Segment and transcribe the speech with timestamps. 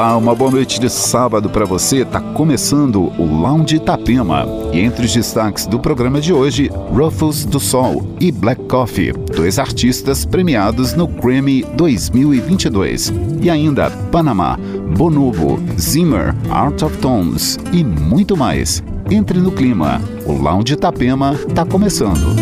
[0.00, 2.06] Olá, uma boa noite de sábado para você.
[2.06, 4.46] Tá começando o Lounge Itapema.
[4.72, 9.58] E entre os destaques do programa de hoje, Ruffles do Sol e Black Coffee, dois
[9.58, 13.12] artistas premiados no Grammy 2022.
[13.42, 14.58] E ainda Panamá,
[14.96, 18.82] Bonobo, Zimmer, Art of Tones e muito mais.
[19.10, 20.00] Entre no clima.
[20.24, 22.34] O Lounge Itapema tá começando.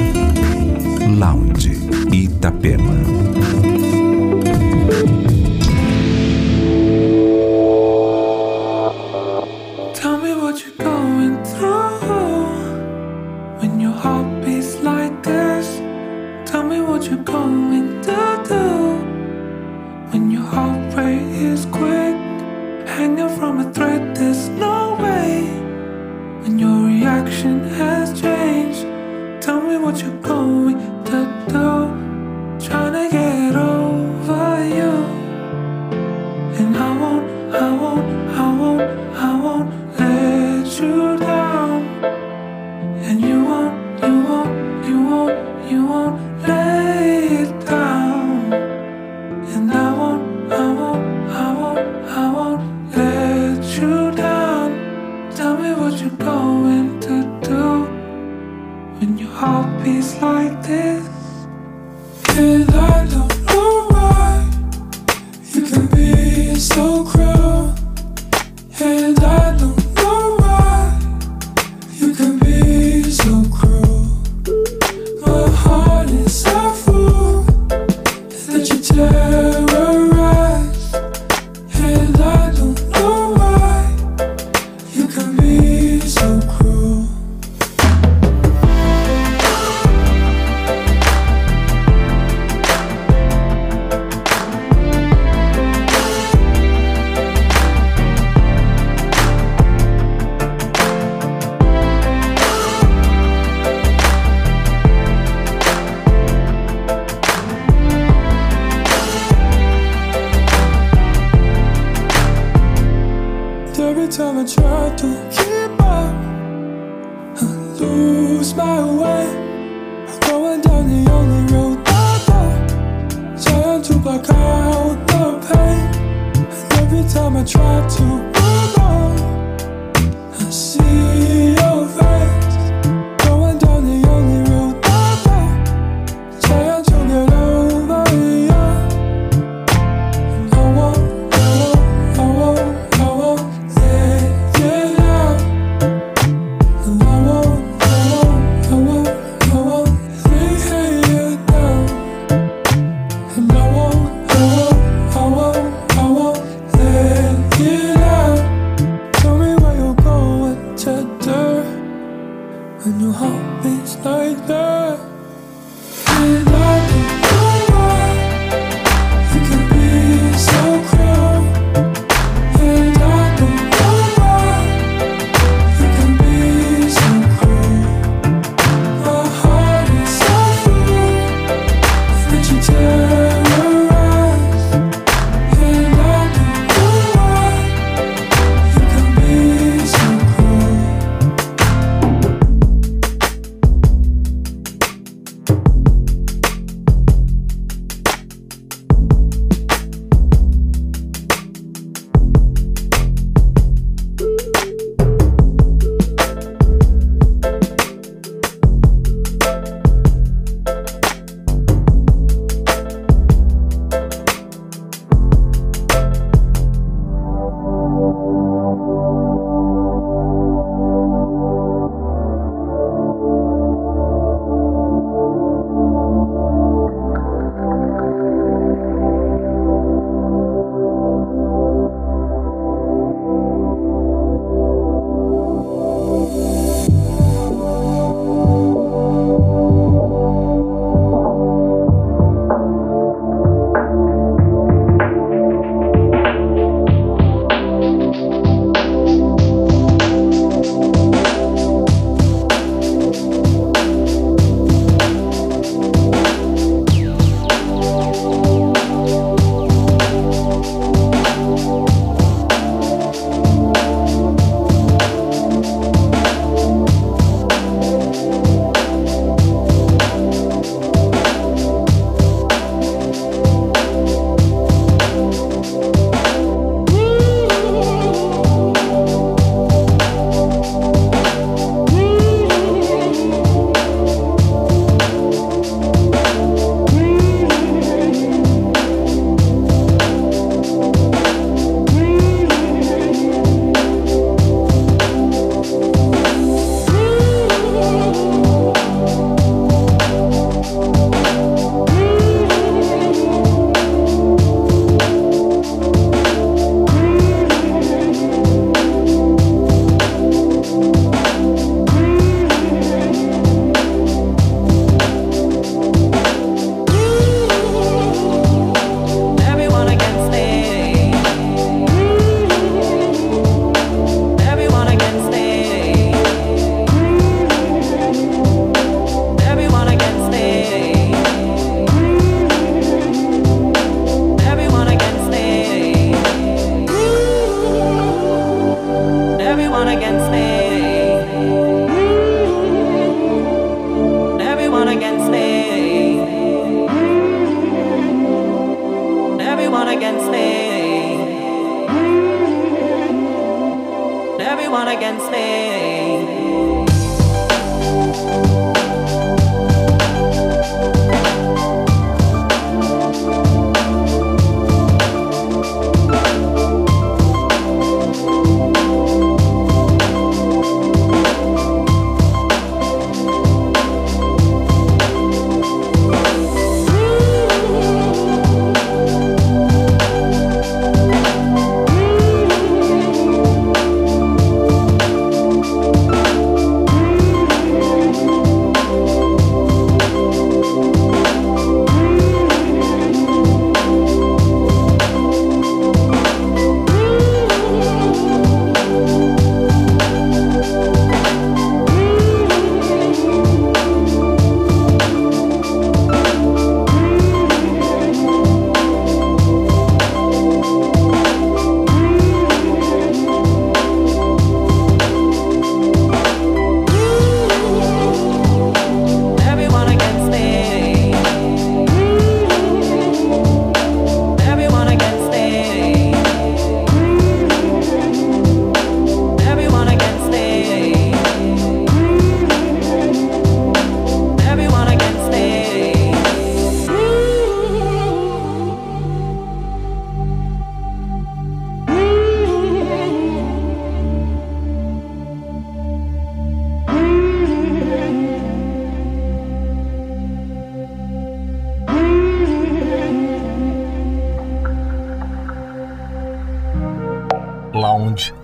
[1.19, 1.77] Lounge
[2.13, 3.18] Itapema.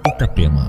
[0.07, 0.65] Itapema.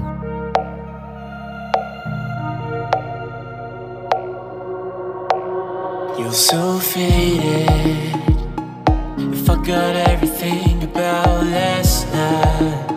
[6.17, 8.15] You're so faded.
[9.17, 12.87] You forgot everything about last night.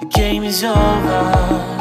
[0.00, 1.79] The game is over.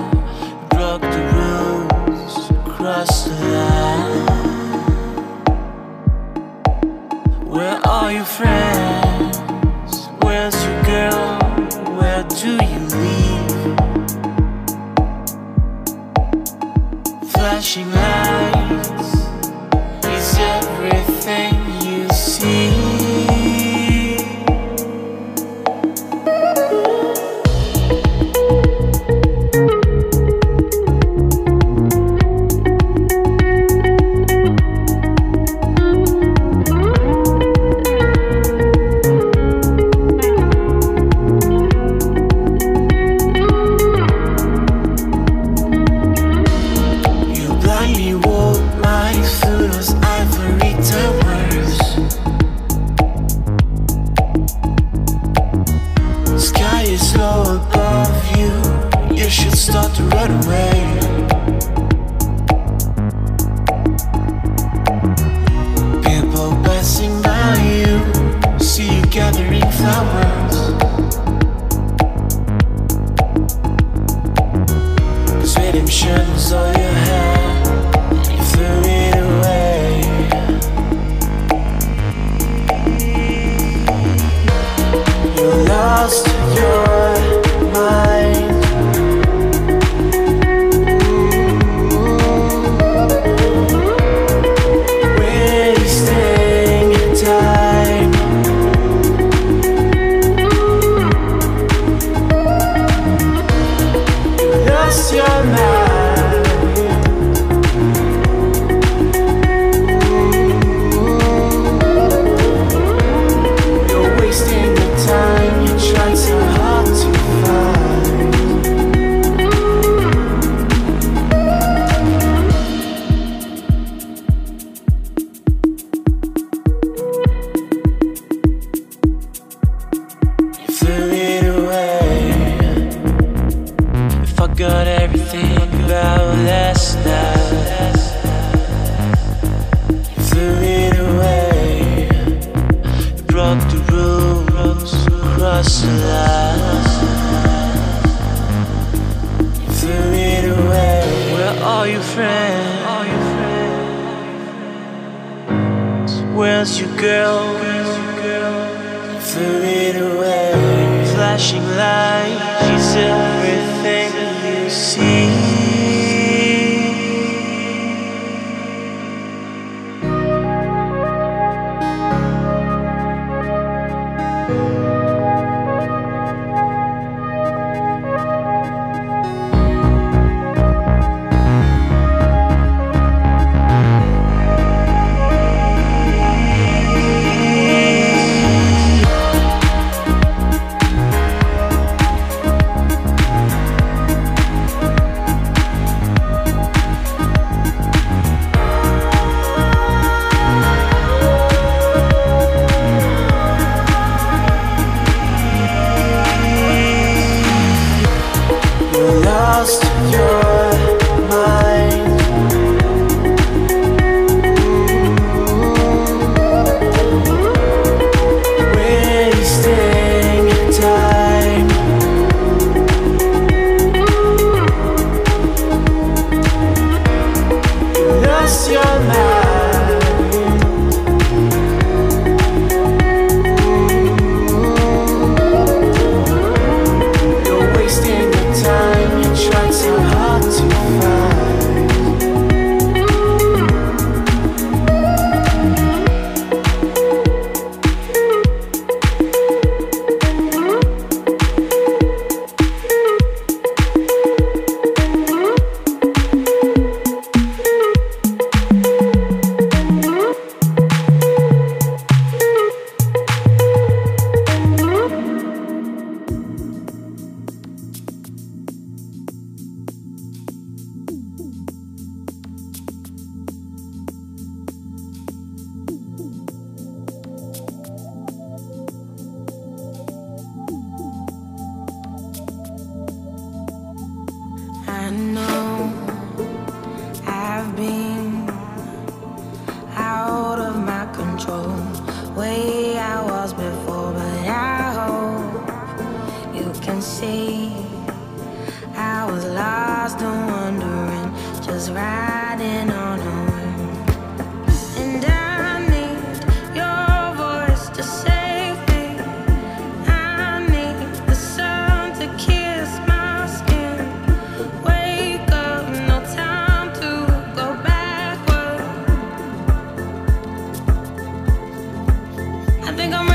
[323.00, 323.29] think I'm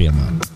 [0.00, 0.49] piemēram.